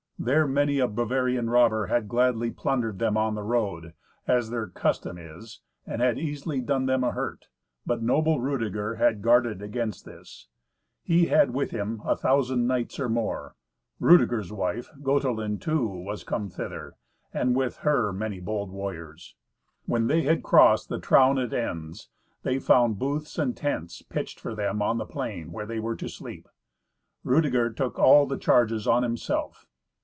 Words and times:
There 0.23 0.45
many 0.45 0.77
a 0.77 0.87
Bavarian 0.87 1.49
robber 1.49 1.87
had 1.87 2.07
gladly 2.07 2.51
plundered 2.51 2.99
them 2.99 3.17
on 3.17 3.33
the 3.33 3.41
road, 3.41 3.95
as 4.27 4.51
their 4.51 4.67
custom 4.67 5.17
is, 5.17 5.61
and 5.87 5.99
had 5.99 6.19
easily 6.19 6.61
done 6.61 6.85
them 6.85 7.03
a 7.03 7.09
hurt. 7.09 7.47
But 7.87 8.03
noble 8.03 8.39
Rudeger 8.39 8.97
had 8.97 9.23
guarded 9.23 9.63
against 9.63 10.05
this; 10.05 10.47
he 11.01 11.25
had 11.25 11.55
with 11.55 11.71
him 11.71 12.03
a 12.05 12.15
thousand 12.15 12.67
knights 12.67 12.99
or 12.99 13.09
more. 13.09 13.55
Rudeger's 13.99 14.53
wife, 14.53 14.91
Gotelind, 15.01 15.59
too, 15.61 15.87
was 15.87 16.23
come 16.23 16.49
thither, 16.51 16.93
and 17.33 17.55
with 17.55 17.77
her 17.77 18.13
many 18.13 18.39
bold 18.39 18.69
warriors. 18.69 19.33
When 19.87 20.05
they 20.05 20.21
had 20.21 20.43
crossed 20.43 20.87
the 20.89 20.99
Traun 20.99 21.39
at 21.43 21.51
Enns, 21.51 22.09
they 22.43 22.59
found 22.59 22.99
booths 22.99 23.39
and 23.39 23.57
tents 23.57 24.03
pitched 24.03 24.39
for 24.39 24.53
them 24.53 24.83
on 24.83 24.99
the 24.99 25.05
plain 25.07 25.51
where 25.51 25.65
they 25.65 25.79
were 25.79 25.95
to 25.95 26.07
sleep. 26.07 26.47
Rudeger 27.23 27.71
took 27.71 27.97
all 27.97 28.27
the 28.27 28.37
charges 28.37 28.85
on 28.87 29.01
himself. 29.01 29.65